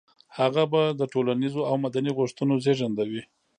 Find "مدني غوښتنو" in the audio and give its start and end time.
1.85-2.53